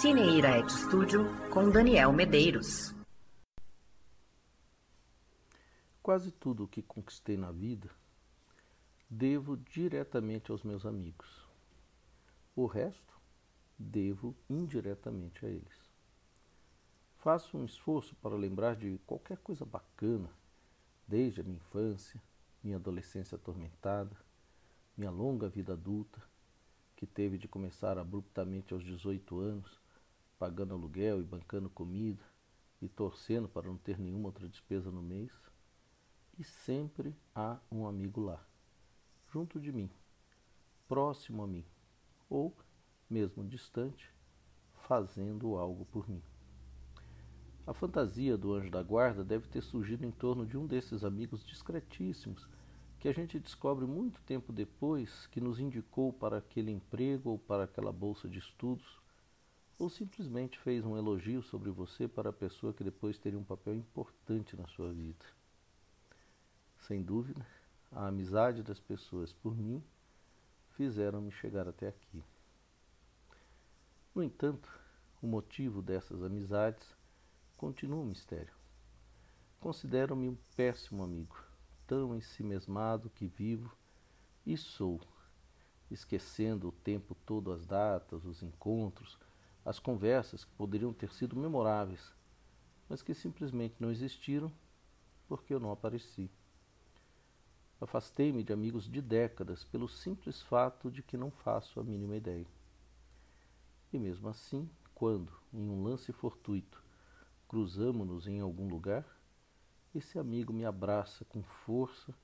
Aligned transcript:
Cineira 0.00 0.56
Ed 0.56 0.72
Studio 0.72 1.26
com 1.52 1.68
Daniel 1.68 2.10
Medeiros. 2.10 2.94
Quase 6.02 6.32
tudo 6.32 6.64
o 6.64 6.66
que 6.66 6.80
conquistei 6.80 7.36
na 7.36 7.52
vida 7.52 7.90
devo 9.10 9.58
diretamente 9.58 10.50
aos 10.50 10.62
meus 10.62 10.86
amigos. 10.86 11.46
O 12.56 12.64
resto 12.64 13.20
devo 13.78 14.34
indiretamente 14.48 15.44
a 15.44 15.50
eles. 15.50 15.92
Faço 17.18 17.58
um 17.58 17.66
esforço 17.66 18.16
para 18.22 18.34
lembrar 18.34 18.76
de 18.76 18.98
qualquer 19.06 19.36
coisa 19.36 19.66
bacana, 19.66 20.30
desde 21.06 21.42
a 21.42 21.44
minha 21.44 21.58
infância, 21.58 22.18
minha 22.64 22.78
adolescência 22.78 23.36
atormentada, 23.36 24.16
minha 24.96 25.10
longa 25.10 25.46
vida 25.46 25.74
adulta, 25.74 26.22
que 26.96 27.06
teve 27.06 27.36
de 27.36 27.46
começar 27.46 27.98
abruptamente 27.98 28.72
aos 28.72 28.82
18 28.82 29.38
anos, 29.38 29.78
pagando 30.40 30.72
aluguel 30.72 31.20
e 31.20 31.22
bancando 31.22 31.68
comida 31.68 32.24
e 32.80 32.88
torcendo 32.88 33.46
para 33.46 33.68
não 33.68 33.76
ter 33.76 33.98
nenhuma 33.98 34.28
outra 34.28 34.48
despesa 34.48 34.90
no 34.90 35.02
mês. 35.02 35.30
E 36.38 36.42
sempre 36.42 37.14
há 37.34 37.58
um 37.70 37.86
amigo 37.86 38.22
lá, 38.22 38.42
junto 39.30 39.60
de 39.60 39.70
mim, 39.70 39.90
próximo 40.88 41.42
a 41.42 41.46
mim, 41.46 41.62
ou, 42.30 42.56
mesmo 43.08 43.44
distante, 43.44 44.10
fazendo 44.72 45.56
algo 45.56 45.84
por 45.84 46.08
mim. 46.08 46.22
A 47.66 47.74
fantasia 47.74 48.38
do 48.38 48.54
anjo 48.54 48.70
da 48.70 48.82
guarda 48.82 49.22
deve 49.22 49.46
ter 49.46 49.60
surgido 49.60 50.06
em 50.06 50.10
torno 50.10 50.46
de 50.46 50.56
um 50.56 50.66
desses 50.66 51.04
amigos 51.04 51.44
discretíssimos 51.44 52.48
que 52.98 53.08
a 53.08 53.12
gente 53.12 53.38
descobre 53.38 53.84
muito 53.84 54.22
tempo 54.22 54.54
depois 54.54 55.26
que 55.26 55.40
nos 55.40 55.60
indicou 55.60 56.14
para 56.14 56.38
aquele 56.38 56.70
emprego 56.70 57.30
ou 57.30 57.38
para 57.38 57.64
aquela 57.64 57.92
bolsa 57.92 58.26
de 58.26 58.38
estudos, 58.38 59.00
ou 59.80 59.88
simplesmente 59.88 60.58
fez 60.58 60.84
um 60.84 60.94
elogio 60.94 61.42
sobre 61.42 61.70
você 61.70 62.06
para 62.06 62.28
a 62.28 62.34
pessoa 62.34 62.74
que 62.74 62.84
depois 62.84 63.18
teria 63.18 63.38
um 63.38 63.42
papel 63.42 63.74
importante 63.74 64.54
na 64.54 64.66
sua 64.66 64.92
vida. 64.92 65.24
Sem 66.80 67.02
dúvida, 67.02 67.46
a 67.90 68.08
amizade 68.08 68.62
das 68.62 68.78
pessoas 68.78 69.32
por 69.32 69.56
mim 69.56 69.82
fizeram-me 70.76 71.32
chegar 71.32 71.66
até 71.66 71.88
aqui. 71.88 72.22
No 74.14 74.22
entanto, 74.22 74.68
o 75.22 75.26
motivo 75.26 75.80
dessas 75.80 76.22
amizades 76.22 76.86
continua 77.56 78.00
um 78.00 78.06
mistério. 78.06 78.52
Considero-me 79.60 80.28
um 80.28 80.36
péssimo 80.56 81.02
amigo, 81.02 81.42
tão 81.86 82.14
ensimesmado 82.14 83.08
que 83.08 83.26
vivo 83.26 83.74
e 84.44 84.58
sou, 84.58 85.00
esquecendo 85.90 86.68
o 86.68 86.72
tempo 86.72 87.16
todo 87.24 87.50
as 87.50 87.64
datas, 87.64 88.26
os 88.26 88.42
encontros, 88.42 89.18
as 89.64 89.78
conversas 89.78 90.44
que 90.44 90.52
poderiam 90.52 90.92
ter 90.92 91.12
sido 91.12 91.36
memoráveis, 91.36 92.12
mas 92.88 93.02
que 93.02 93.14
simplesmente 93.14 93.76
não 93.78 93.90
existiram 93.90 94.52
porque 95.28 95.54
eu 95.54 95.60
não 95.60 95.70
apareci. 95.70 96.30
Afastei-me 97.80 98.42
de 98.42 98.52
amigos 98.52 98.90
de 98.90 99.00
décadas 99.00 99.64
pelo 99.64 99.88
simples 99.88 100.42
fato 100.42 100.90
de 100.90 101.02
que 101.02 101.16
não 101.16 101.30
faço 101.30 101.80
a 101.80 101.82
mínima 101.82 102.16
ideia. 102.16 102.46
E 103.92 103.98
mesmo 103.98 104.28
assim, 104.28 104.68
quando, 104.94 105.32
em 105.52 105.68
um 105.68 105.82
lance 105.82 106.12
fortuito, 106.12 106.82
cruzamo-nos 107.48 108.26
em 108.26 108.40
algum 108.40 108.68
lugar, 108.68 109.06
esse 109.94 110.18
amigo 110.18 110.52
me 110.52 110.64
abraça 110.64 111.24
com 111.24 111.42
força 111.42 112.14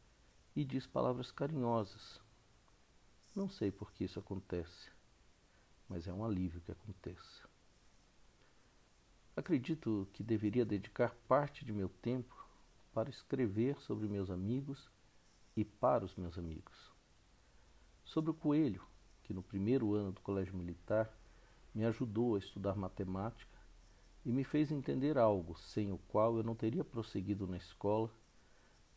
e 0.55 0.65
diz 0.65 0.87
palavras 0.87 1.33
carinhosas. 1.33 2.21
Não 3.35 3.49
sei 3.49 3.71
por 3.71 3.93
que 3.93 4.05
isso 4.05 4.19
acontece, 4.19 4.91
mas 5.89 6.07
é 6.07 6.13
um 6.13 6.25
alívio 6.25 6.61
que 6.61 6.73
aconteça. 6.73 7.49
Acredito 9.37 10.09
que 10.13 10.23
deveria 10.23 10.65
dedicar 10.65 11.15
parte 11.29 11.65
de 11.65 11.73
meu 11.73 11.89
tempo 11.89 12.35
para 12.93 13.11
escrever 13.11 13.79
sobre 13.81 14.09
meus 14.09 14.31
amigos 14.31 14.91
e 15.57 15.65
para 15.65 16.05
os 16.05 16.17
meus 16.17 16.39
amigos. 16.39 16.91
Sobre 18.05 18.31
o 18.31 18.35
coelho, 18.35 18.83
que 19.23 19.35
no 19.35 19.43
primeiro 19.43 19.95
ano 19.95 20.13
do 20.13 20.21
colégio 20.23 20.57
militar 20.57 21.13
me 21.75 21.85
ajudou 21.85 22.37
a 22.37 22.39
estudar 22.39 22.75
matemática 22.75 23.59
e 24.25 24.33
me 24.33 24.43
fez 24.43 24.73
entender 24.73 25.19
algo 25.19 25.57
sem 25.59 25.93
o 25.93 25.99
qual 26.09 26.39
eu 26.39 26.43
não 26.43 26.55
teria 26.55 26.83
prosseguido 26.83 27.47
na 27.47 27.59
escola, 27.59 28.11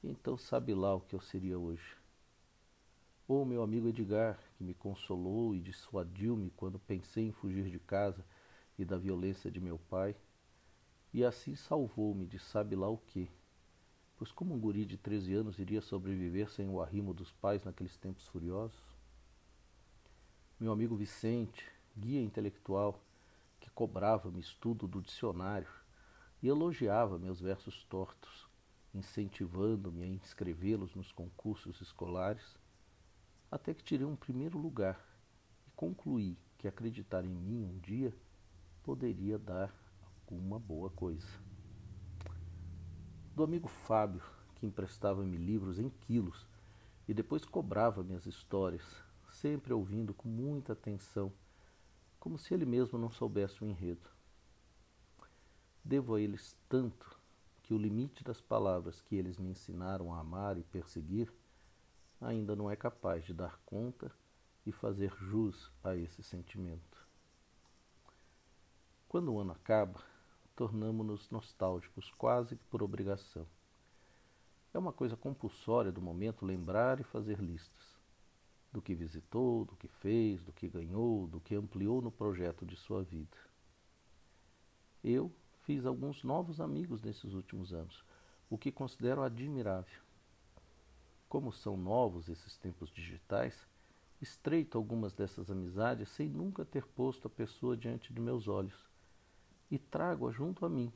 então 0.02 0.38
sabe 0.38 0.74
lá 0.74 0.96
o 0.96 1.02
que 1.02 1.14
eu 1.14 1.22
seria 1.22 1.60
hoje. 1.60 1.99
Ou 3.30 3.46
meu 3.46 3.62
amigo 3.62 3.88
Edgar, 3.88 4.40
que 4.58 4.64
me 4.64 4.74
consolou 4.74 5.54
e 5.54 5.60
dissuadiu-me 5.60 6.50
quando 6.50 6.80
pensei 6.80 7.28
em 7.28 7.32
fugir 7.32 7.70
de 7.70 7.78
casa 7.78 8.26
e 8.76 8.84
da 8.84 8.98
violência 8.98 9.52
de 9.52 9.60
meu 9.60 9.78
pai, 9.78 10.16
e 11.14 11.24
assim 11.24 11.54
salvou-me 11.56 12.26
de 12.26 12.40
sabe 12.40 12.76
lá 12.76 12.90
o 12.90 12.98
que, 12.98 13.30
pois 14.18 14.32
como 14.32 14.56
um 14.56 14.60
guri 14.60 14.84
de 14.84 14.98
13 14.98 15.36
anos 15.36 15.60
iria 15.60 15.80
sobreviver 15.80 16.50
sem 16.50 16.68
o 16.68 16.82
arrimo 16.82 17.14
dos 17.14 17.32
pais 17.32 17.64
naqueles 17.64 17.96
tempos 17.98 18.28
furiosos? 18.28 18.82
Meu 20.60 20.72
amigo 20.72 20.96
Vicente, 20.96 21.72
guia 21.96 22.24
intelectual, 22.24 23.00
que 23.60 23.70
cobrava-me 23.70 24.40
estudo 24.40 24.88
do 24.88 25.04
dicionário 25.04 25.70
e 26.42 26.48
elogiava 26.48 27.20
meus 27.20 27.40
versos 27.40 27.84
tortos, 27.84 28.50
incentivando-me 28.92 30.02
a 30.02 30.08
inscrevê-los 30.08 30.96
nos 30.96 31.12
concursos 31.12 31.80
escolares, 31.80 32.58
até 33.52 33.74
que 33.74 33.84
tirei 33.84 34.06
um 34.06 34.16
primeiro 34.16 34.58
lugar 34.58 35.00
e 35.68 35.72
concluí 35.72 36.38
que 36.58 36.68
acreditar 36.68 37.26
em 37.26 37.36
mim 37.36 37.64
um 37.64 37.80
dia 37.80 38.14
poderia 38.84 39.38
dar 39.38 39.74
alguma 40.04 40.60
boa 40.60 40.90
coisa. 40.90 41.28
Do 43.36 43.44
amigo 43.44 43.68
Fábio, 43.68 44.22
que 44.56 44.66
emprestava-me 44.66 45.38
livros 45.38 45.80
em 45.80 45.90
quilos 45.90 46.48
e 47.08 47.14
depois 47.14 47.46
cobrava 47.46 48.04
minhas 48.04 48.26
histórias, 48.26 48.84
sempre 49.30 49.74
ouvindo 49.74 50.14
com 50.14 50.28
muita 50.28 50.74
atenção 50.74 51.32
como 52.20 52.38
se 52.38 52.54
ele 52.54 52.66
mesmo 52.66 53.00
não 53.00 53.10
soubesse 53.10 53.64
o 53.64 53.66
enredo. 53.66 54.10
Devo 55.84 56.16
a 56.16 56.22
eles 56.22 56.56
tanto 56.68 57.18
que 57.64 57.74
o 57.74 57.78
limite 57.78 58.24
das 58.24 58.42
palavras 58.42 59.00
que 59.02 59.16
eles 59.16 59.38
me 59.38 59.50
ensinaram 59.50 60.14
a 60.14 60.20
amar 60.20 60.58
e 60.58 60.64
perseguir 60.64 61.32
ainda 62.20 62.56
não 62.56 62.70
é 62.70 62.76
capaz 62.76 63.26
de 63.26 63.34
dar 63.34 63.60
conta 63.66 64.12
e 64.66 64.72
fazer 64.72 65.14
jus 65.18 65.72
a 65.84 65.96
esse 65.96 66.22
sentimento. 66.22 67.08
Quando 69.08 69.34
o 69.34 69.40
ano 69.40 69.52
acaba, 69.52 70.04
tornamo-nos 70.56 71.30
nostálgicos 71.30 72.12
quase 72.12 72.56
por 72.70 72.84
obrigação. 72.84 73.48
É 74.74 74.78
uma 74.78 74.94
coisa 74.94 75.18
compulsória 75.18 75.92
do 75.92 76.02
momento 76.02 76.46
lembrar 76.46 77.00
e 77.00 77.04
fazer 77.04 77.40
listas 77.40 78.00
do 78.72 78.82
que 78.82 78.94
visitou, 78.94 79.66
do 79.66 79.76
que 79.76 79.88
fez, 79.88 80.44
do 80.44 80.54
que 80.54 80.68
ganhou, 80.68 81.28
do 81.28 81.40
que 81.40 81.56
ampliou 81.56 82.02
no 82.02 82.12
projeto 82.12 82.66
de 82.66 82.76
sua 82.76 83.04
vida. 83.04 83.38
Eu 85.04 85.34
fiz 85.64 85.86
alguns 85.86 86.24
novos 86.24 86.62
amigos 86.62 87.02
nesses 87.02 87.34
últimos 87.34 87.74
anos, 87.74 88.04
o 88.50 88.58
que 88.58 88.72
considero 88.72 89.24
admirável. 89.24 90.09
Como 91.30 91.54
são 91.54 91.78
novos 91.78 92.28
esses 92.28 92.58
tempos 92.58 92.90
digitais, 92.90 93.68
estreito 94.20 94.80
algumas 94.80 95.14
dessas 95.14 95.52
amizades 95.52 96.10
sem 96.10 96.28
nunca 96.28 96.66
ter 96.66 96.88
posto 96.88 97.28
a 97.28 97.30
pessoa 97.30 97.78
diante 97.78 98.12
de 98.12 98.20
meus 98.20 98.48
olhos. 98.48 98.90
E 99.70 99.78
trago-a 99.78 100.32
junto 100.32 100.66
a 100.66 100.70
mim, 100.70 100.92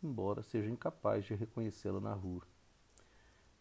embora 0.00 0.40
seja 0.40 0.70
incapaz 0.70 1.24
de 1.24 1.34
reconhecê-la 1.34 2.00
na 2.00 2.14
rua. 2.14 2.46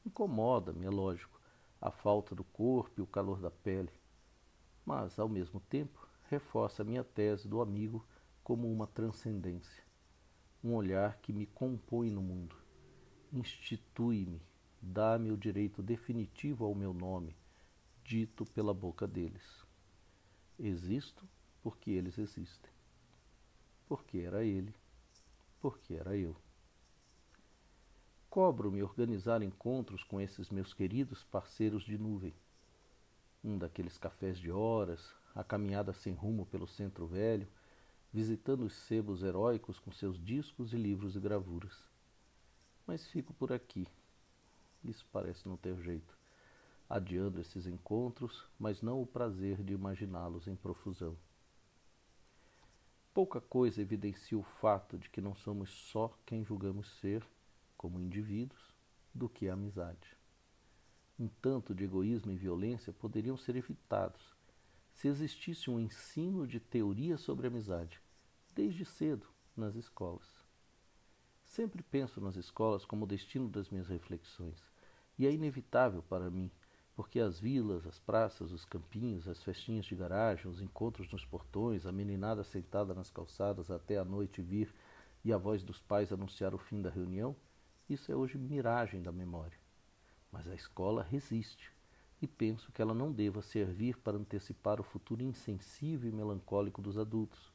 Incomoda-me, 0.05 0.85
é 0.85 0.91
lógico, 0.91 1.41
a 1.81 1.89
falta 1.89 2.35
do 2.35 2.43
corpo 2.43 2.99
e 2.99 3.01
o 3.01 3.07
calor 3.07 3.41
da 3.41 3.49
pele, 3.49 3.91
mas, 4.85 5.17
ao 5.17 5.27
mesmo 5.27 5.59
tempo, 5.59 6.07
reforça 6.29 6.83
a 6.83 6.85
minha 6.85 7.03
tese 7.03 7.47
do 7.47 7.61
amigo 7.61 8.05
como 8.43 8.71
uma 8.71 8.85
transcendência, 8.85 9.83
um 10.63 10.75
olhar 10.75 11.17
que 11.17 11.33
me 11.33 11.47
compõe 11.47 12.11
no 12.11 12.21
mundo, 12.21 12.55
institui-me, 13.33 14.39
dá-me 14.81 15.31
o 15.31 15.37
direito 15.37 15.81
definitivo 15.83 16.65
ao 16.65 16.73
meu 16.73 16.93
nome, 16.93 17.35
dito 18.03 18.45
pela 18.45 18.73
boca 18.73 19.07
deles. 19.07 19.65
Existo 20.59 21.27
porque 21.61 21.91
eles 21.91 22.17
existem. 22.17 22.71
porque 23.87 24.19
era 24.19 24.43
ele, 24.43 24.73
porque 25.59 25.93
era 25.95 26.15
eu. 26.15 26.35
Cobro-me 28.29 28.81
organizar 28.81 29.43
encontros 29.43 30.03
com 30.03 30.21
esses 30.21 30.49
meus 30.49 30.73
queridos 30.73 31.23
parceiros 31.25 31.83
de 31.83 31.97
nuvem. 31.97 32.33
Um 33.43 33.57
daqueles 33.57 33.97
cafés 33.97 34.39
de 34.39 34.49
horas, 34.49 35.13
a 35.35 35.43
caminhada 35.43 35.91
sem 35.91 36.13
rumo 36.13 36.45
pelo 36.45 36.65
centro 36.65 37.05
velho, 37.05 37.47
visitando 38.13 38.63
os 38.63 38.73
sebos 38.73 39.23
heróicos 39.23 39.77
com 39.77 39.91
seus 39.91 40.17
discos 40.23 40.71
e 40.71 40.77
livros 40.77 41.15
e 41.17 41.19
gravuras. 41.19 41.77
Mas 42.87 43.05
fico 43.07 43.33
por 43.33 43.51
aqui. 43.51 43.85
Isso 44.83 45.05
parece 45.11 45.47
não 45.47 45.57
ter 45.57 45.75
jeito. 45.81 46.17
Adiando 46.89 47.39
esses 47.39 47.65
encontros, 47.67 48.45
mas 48.59 48.81
não 48.81 49.01
o 49.01 49.05
prazer 49.05 49.63
de 49.63 49.73
imaginá-los 49.73 50.47
em 50.47 50.55
profusão. 50.55 51.15
Pouca 53.13 53.41
coisa 53.41 53.81
evidencia 53.81 54.37
o 54.37 54.43
fato 54.43 54.97
de 54.97 55.09
que 55.09 55.21
não 55.21 55.35
somos 55.35 55.69
só 55.69 56.17
quem 56.25 56.43
julgamos 56.43 56.89
ser 56.99 57.25
como 57.81 57.99
indivíduos, 57.99 58.61
do 59.11 59.27
que 59.27 59.49
a 59.49 59.53
amizade. 59.53 60.15
Um 61.19 61.27
tanto 61.27 61.73
de 61.73 61.83
egoísmo 61.83 62.31
e 62.31 62.37
violência 62.37 62.93
poderiam 62.93 63.35
ser 63.35 63.55
evitados 63.55 64.21
se 64.93 65.07
existisse 65.07 65.69
um 65.69 65.79
ensino 65.79 66.45
de 66.45 66.59
teoria 66.59 67.17
sobre 67.17 67.47
amizade, 67.47 67.99
desde 68.53 68.85
cedo, 68.85 69.25
nas 69.57 69.75
escolas. 69.75 70.27
Sempre 71.43 71.81
penso 71.81 72.21
nas 72.21 72.35
escolas 72.35 72.85
como 72.85 73.05
o 73.05 73.07
destino 73.07 73.49
das 73.49 73.69
minhas 73.69 73.87
reflexões, 73.87 74.61
e 75.17 75.25
é 75.25 75.31
inevitável 75.31 76.03
para 76.03 76.29
mim, 76.29 76.51
porque 76.95 77.19
as 77.19 77.39
vilas, 77.39 77.85
as 77.87 77.99
praças, 77.99 78.51
os 78.51 78.65
campinhos, 78.65 79.27
as 79.27 79.41
festinhas 79.43 79.85
de 79.85 79.95
garagem, 79.95 80.49
os 80.49 80.61
encontros 80.61 81.11
nos 81.11 81.25
portões, 81.25 81.85
a 81.85 81.91
meninada 81.91 82.43
sentada 82.43 82.93
nas 82.93 83.09
calçadas 83.09 83.71
até 83.71 83.97
a 83.97 84.05
noite 84.05 84.41
vir 84.41 84.73
e 85.23 85.31
a 85.31 85.37
voz 85.37 85.63
dos 85.63 85.81
pais 85.81 86.11
anunciar 86.11 86.53
o 86.53 86.57
fim 86.57 86.81
da 86.81 86.89
reunião, 86.89 87.35
isso 87.89 88.11
é 88.11 88.15
hoje 88.15 88.37
miragem 88.37 89.01
da 89.01 89.11
memória. 89.11 89.57
Mas 90.31 90.47
a 90.47 90.55
escola 90.55 91.03
resiste 91.03 91.71
e 92.21 92.27
penso 92.27 92.71
que 92.71 92.81
ela 92.81 92.93
não 92.93 93.11
deva 93.11 93.41
servir 93.41 93.97
para 93.97 94.17
antecipar 94.17 94.79
o 94.79 94.83
futuro 94.83 95.23
insensível 95.23 96.09
e 96.09 96.13
melancólico 96.13 96.81
dos 96.81 96.97
adultos, 96.97 97.51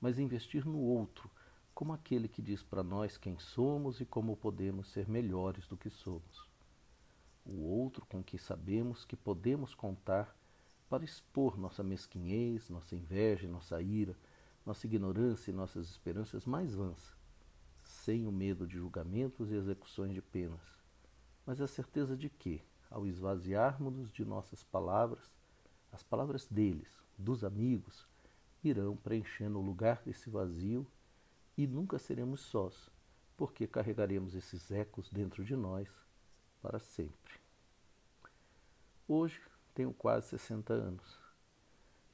mas 0.00 0.18
investir 0.18 0.66
no 0.66 0.78
outro, 0.78 1.30
como 1.74 1.92
aquele 1.92 2.28
que 2.28 2.42
diz 2.42 2.62
para 2.62 2.82
nós 2.82 3.16
quem 3.16 3.38
somos 3.38 4.00
e 4.00 4.04
como 4.04 4.36
podemos 4.36 4.88
ser 4.88 5.08
melhores 5.08 5.66
do 5.66 5.76
que 5.76 5.88
somos. 5.88 6.51
O 7.44 7.62
outro 7.62 8.06
com 8.06 8.22
que 8.22 8.38
sabemos 8.38 9.04
que 9.04 9.16
podemos 9.16 9.74
contar 9.74 10.36
para 10.88 11.04
expor 11.04 11.58
nossa 11.58 11.82
mesquinhez, 11.82 12.68
nossa 12.68 12.94
inveja, 12.94 13.48
nossa 13.48 13.80
ira, 13.80 14.16
nossa 14.64 14.86
ignorância 14.86 15.50
e 15.50 15.54
nossas 15.54 15.88
esperanças 15.88 16.44
mais 16.44 16.74
vãs 16.74 17.22
sem 17.84 18.26
o 18.26 18.32
medo 18.32 18.66
de 18.66 18.76
julgamentos 18.76 19.50
e 19.50 19.54
execuções 19.54 20.14
de 20.14 20.22
penas, 20.22 20.60
mas 21.44 21.60
a 21.60 21.66
certeza 21.66 22.16
de 22.16 22.28
que, 22.28 22.62
ao 22.90 23.06
esvaziarmos-nos 23.06 24.12
de 24.12 24.24
nossas 24.24 24.62
palavras, 24.62 25.30
as 25.90 26.02
palavras 26.02 26.46
deles, 26.48 26.88
dos 27.18 27.44
amigos, 27.44 28.06
irão 28.62 28.96
preenchendo 28.96 29.58
o 29.58 29.62
lugar 29.62 30.02
desse 30.04 30.30
vazio 30.30 30.86
e 31.56 31.66
nunca 31.66 31.98
seremos 31.98 32.40
sós, 32.40 32.88
porque 33.36 33.66
carregaremos 33.66 34.34
esses 34.34 34.70
ecos 34.70 35.10
dentro 35.10 35.44
de 35.44 35.54
nós 35.54 35.88
para 36.62 36.78
sempre. 36.78 37.34
Hoje 39.08 39.40
tenho 39.74 39.92
quase 39.92 40.28
60 40.28 40.72
anos 40.72 41.18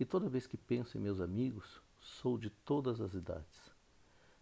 e 0.01 0.05
toda 0.05 0.29
vez 0.29 0.47
que 0.47 0.57
penso 0.57 0.97
em 0.97 1.01
meus 1.01 1.21
amigos, 1.21 1.83
sou 2.01 2.39
de 2.39 2.51
todas 2.51 3.01
as 3.01 3.15
idades 3.15 3.79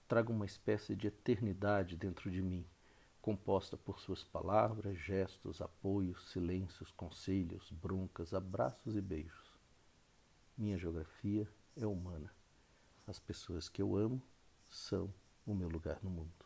traga 0.06 0.30
uma 0.30 0.46
espécie 0.46 0.94
de 0.94 1.08
eternidade 1.08 1.96
dentro 1.96 2.30
de 2.30 2.40
mim, 2.40 2.64
composta 3.20 3.76
por 3.76 3.98
suas 3.98 4.22
palavras, 4.22 4.96
gestos, 4.96 5.60
apoios, 5.60 6.30
silêncios, 6.30 6.92
conselhos, 6.92 7.70
broncas, 7.72 8.32
abraços 8.32 8.96
e 8.96 9.00
beijos. 9.00 9.56
Minha 10.56 10.78
geografia 10.78 11.48
é 11.76 11.86
humana. 11.86 12.32
As 13.06 13.18
pessoas 13.18 13.68
que 13.68 13.82
eu 13.82 13.96
amo 13.96 14.22
são 14.70 15.12
o 15.44 15.54
meu 15.54 15.68
lugar 15.68 15.98
no 16.02 16.10
mundo. 16.10 16.45